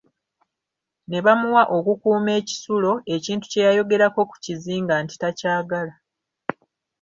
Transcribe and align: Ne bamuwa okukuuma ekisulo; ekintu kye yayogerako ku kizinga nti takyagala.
Ne 1.09 1.19
bamuwa 1.25 1.63
okukuuma 1.77 2.31
ekisulo; 2.39 2.91
ekintu 3.15 3.45
kye 3.51 3.61
yayogerako 3.67 4.21
ku 4.29 4.35
kizinga 4.43 4.93
nti 5.03 5.15
takyagala. 5.21 5.93